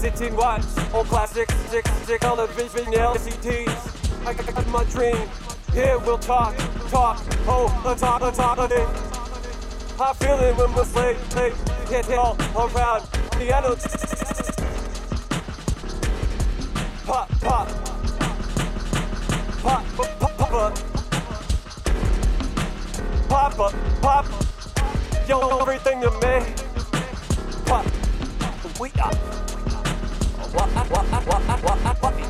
sitting 0.00 0.34
watch, 0.34 0.64
all 0.94 1.04
classics, 1.04 1.54
six, 1.68 1.90
six 2.06 2.20
television, 2.20 2.84
LCTs. 2.92 4.26
I 4.26 4.32
got 4.32 4.66
my 4.68 4.84
dream. 4.84 5.28
Here 5.72 5.98
we'll 5.98 6.18
talk, 6.18 6.54
talk, 6.90 7.22
oh, 7.46 7.82
a 7.86 7.94
talk, 7.94 8.20
a 8.22 8.32
talk, 8.32 8.58
a 8.58 8.68
day. 8.68 8.86
I 10.00 10.12
feel 10.14 10.40
it 10.40 10.56
when 10.56 10.74
we're 10.74 10.84
slave, 10.84 11.34
hey, 11.34 11.52
hit 11.88 12.08
it 12.08 12.18
all 12.18 12.36
around 12.56 13.02
the 13.38 13.52
adult. 13.56 13.78
Pop, 17.06 17.28
pop, 17.40 17.68
pop, 19.62 19.84
pop, 19.96 20.18
pop, 20.18 20.36
pop, 20.36 20.74
pop, 23.28 23.56
pop, 23.56 23.74
pop. 24.02 24.26
Yo, 25.28 25.58
everything 25.60 26.02
you 26.02 26.10
made. 26.20 26.44
Pop, 27.66 27.86
we 28.80 28.90
are. 29.00 29.14
What, 30.52 30.68
what, 30.70 30.90
what, 30.90 31.26
what, 31.26 31.42
what, 31.62 32.02
what, 32.02 32.20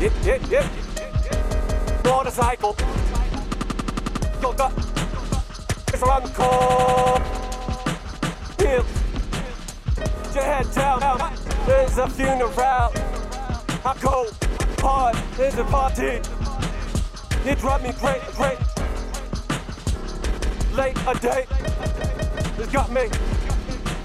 Hit, 0.00 0.12
hit, 0.24 0.42
hit. 0.48 0.66
Motorcycle. 2.04 2.74
Yo, 4.42 4.52
the. 4.52 4.66
It's 5.92 6.02
around 6.02 6.24
the 6.24 6.32
corner. 6.34 7.24
Get 8.58 8.84
your 10.34 10.42
head 10.42 10.66
down. 10.74 10.98
There's 11.66 11.98
a 11.98 12.08
funeral. 12.08 12.50
I 12.52 13.96
go 14.02 14.26
hard. 14.80 15.14
There's 15.36 15.56
a 15.56 15.64
party. 15.66 16.20
It 17.48 17.58
drive 17.60 17.82
me 17.84 17.92
great, 18.00 18.22
great. 18.34 18.58
Late 20.74 20.98
a 21.06 21.14
day. 21.20 21.46
It's 22.58 22.72
got 22.72 22.90
me. 22.90 23.08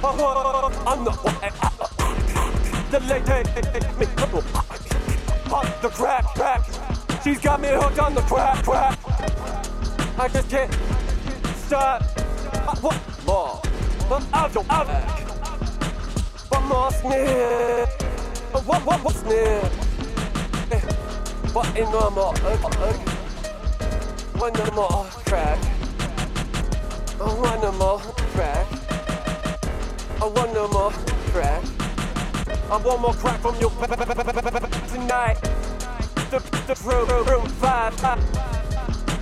Oh, 0.04 0.16
oh, 0.16 0.20
oh, 0.20 0.72
oh 0.72 0.84
I'm 0.86 1.04
the 1.04 1.71
the 2.92 3.00
late. 3.00 3.26
Me. 3.98 4.06
The 5.82 5.90
crack, 5.90 6.26
crack. 6.36 6.62
She's 7.24 7.40
got 7.40 7.62
me 7.62 7.70
hooked 7.70 8.00
on 8.00 8.14
the 8.14 8.22
crack, 8.22 8.64
crack. 8.64 9.00
I 10.20 10.28
just 10.28 10.50
can't 10.50 10.74
stop. 11.56 12.04
What 12.82 13.00
more? 13.26 13.62
Out 14.34 14.56
of 14.58 14.70
out. 14.70 14.88
One 16.50 16.66
more 16.68 16.92
sniff. 16.92 17.90
What 18.66 18.86
what 18.86 19.04
what 19.04 19.16
sniff? 19.16 19.72
What 21.54 21.78
in 21.78 21.86
one 21.86 22.14
more? 22.14 22.34
One 24.38 24.54
more 24.76 25.06
crack. 25.26 25.58
One 27.20 27.62
more 27.78 28.00
crack. 28.34 28.68
One 30.20 30.54
more 30.72 30.92
crack. 31.32 31.81
I 32.72 32.78
want 32.78 33.02
more 33.02 33.14
crack 33.14 33.42
from 33.42 33.56
you 33.56 33.70
tonight. 34.88 35.36
The 36.32 36.40
the 36.68 36.76
room 36.86 37.28
room 37.28 37.46
five. 37.60 37.94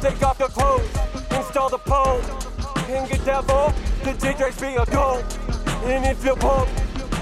Take 0.02 0.22
off 0.22 0.38
your 0.38 0.50
clothes, 0.50 0.88
install 1.32 1.68
the 1.68 1.80
pole, 1.80 2.22
and 2.90 3.09
get 3.09 3.26
devil, 3.26 3.74
the 4.04 4.12
DJ's 4.12 4.62
be 4.62 4.76
a 4.76 4.86
goal. 4.86 5.24
And 5.84 6.06
if 6.06 6.24
you're 6.24 6.36
pumped, 6.36 6.72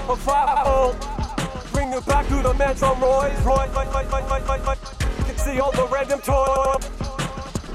a 0.06 0.16
five 0.16 0.66
old, 0.66 0.96
bring 1.72 1.94
it 1.94 2.04
back 2.04 2.28
to 2.28 2.42
the 2.42 2.52
Metro 2.52 2.94
Royce, 2.96 3.40
Royce. 3.40 3.72
Can 5.24 5.38
see 5.38 5.58
all 5.60 5.72
the 5.72 5.88
random 5.90 6.20
toys. 6.20 6.90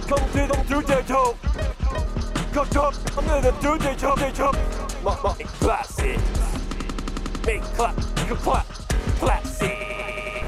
Come 0.07 0.29
to 0.29 0.53
them 0.53 0.63
through 0.67 0.83
their 0.83 1.01
toe. 1.01 1.35
Come, 2.53 2.67
come, 2.67 2.93
I'm 3.17 3.25
gonna 3.25 3.51
do 3.59 3.77
the 3.79 3.95
jump, 3.97 4.19
they 4.19 4.31
jump. 4.31 4.57
My, 5.03 5.19
my 5.23 5.33
classic. 5.59 6.19
Make 7.47 7.63
clap, 7.75 8.12
you 8.27 8.35
clap, 8.35 8.65
classic. 9.19 10.43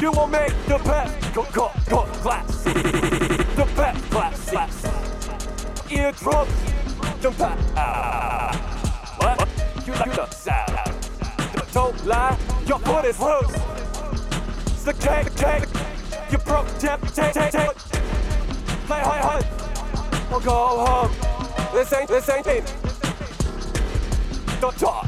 You 0.00 0.10
will 0.12 0.26
make 0.26 0.52
the 0.66 0.78
best, 0.84 1.34
go, 1.34 1.46
go, 1.52 1.70
go, 1.88 2.02
classic. 2.22 2.74
The 2.74 3.68
best 3.76 4.10
classic. 4.10 5.92
Eardrums, 5.92 6.50
jump 7.20 7.40
out. 7.40 8.54
What? 9.18 9.48
You 9.86 9.92
like 9.94 10.14
the 10.14 10.28
sound. 10.30 10.78
Don't 11.72 12.06
lie, 12.06 12.36
your 12.66 12.78
foot 12.80 13.04
is 13.04 13.18
loose. 13.20 13.56
It's 14.66 14.84
the 14.84 14.92
cake, 14.94 15.34
cake. 15.36 15.68
You 16.30 16.38
broke, 16.38 16.66
tap, 16.78 17.00
take, 17.12 17.32
take, 17.32 17.52
take. 17.52 17.76
Play 18.86 19.00
high, 19.00 19.20
high. 19.20 20.34
Or 20.34 20.40
go 20.40 20.84
home. 20.84 21.12
This 21.72 21.92
ain't, 21.92 22.08
this 22.08 22.28
ain't 22.28 22.46
it. 22.46 22.74
Don't 24.60 24.76
talk. 24.76 25.01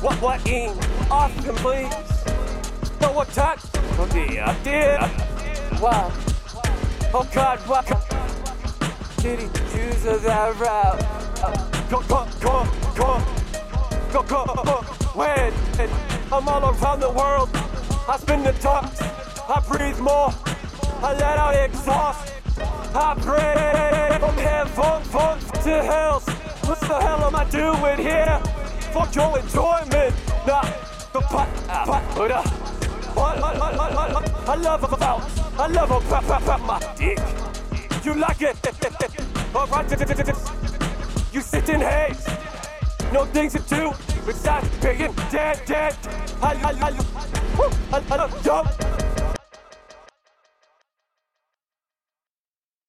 What, 0.00 0.22
what 0.22 0.46
in? 0.46 0.70
Austin, 1.10 1.54
please. 1.56 1.92
No 3.00 3.20
attack. 3.20 3.58
Oh 3.98 4.08
dear, 4.12 4.56
dear. 4.62 4.98
Wow. 5.80 6.12
Oh 7.12 7.28
God, 7.34 7.58
what? 7.66 7.84
Did 9.20 9.40
he 9.40 9.46
choose 9.72 10.04
that 10.04 10.56
route? 10.56 11.90
Go, 11.90 12.00
go, 12.02 12.28
go, 12.40 12.68
go. 12.94 13.22
Go, 14.12 14.22
go, 14.22 14.44
go. 14.62 14.82
When? 15.18 15.52
I'm 16.32 16.48
all 16.48 16.70
around 16.70 17.00
the 17.00 17.10
world. 17.10 17.50
I 18.08 18.18
spin 18.20 18.44
the 18.44 18.52
tops. 18.52 19.02
I 19.02 19.60
breathe 19.66 19.98
more. 19.98 20.30
I 21.02 21.12
let 21.14 21.38
out 21.38 21.56
exhaust. 21.56 22.34
I 22.94 23.14
pray 23.20 24.18
from 24.20 24.36
heaven 24.36 24.68
to 25.64 25.82
hell. 25.82 26.20
What 26.20 26.80
the 26.80 27.00
hell 27.00 27.24
am 27.24 27.34
I 27.34 27.44
doing 27.50 27.98
here? 27.98 28.57
For 28.92 29.06
your 29.12 29.38
enjoyment. 29.38 30.14
Nah, 30.46 30.62
the 31.12 31.20
pot, 31.20 31.48
pot, 31.68 32.02
put 32.14 32.30
up. 32.30 32.46
I 33.16 34.54
love 34.54 34.82
about, 34.92 35.22
I 35.58 35.66
love 35.66 35.90
about, 35.90 36.24
about, 36.24 36.60
my 36.62 36.78
dick. 36.96 37.18
You 38.04 38.14
like 38.14 38.40
it? 38.40 38.56
Alright, 39.54 39.90
you 41.32 41.40
sit 41.40 41.68
in 41.68 41.80
haze. 41.80 42.26
No 43.12 43.24
things 43.26 43.52
to 43.52 43.60
do 43.60 43.92
besides 44.24 44.68
being 44.78 45.12
dead, 45.30 45.60
dead. 45.66 45.96
I, 46.40 46.54
I, 46.54 46.70
I, 46.80 46.90
woo, 47.58 47.70
I, 47.92 48.02
I, 48.10 48.24
I, 48.24 48.42
jump. 48.42 48.87